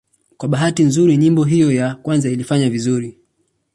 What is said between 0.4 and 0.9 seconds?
bahati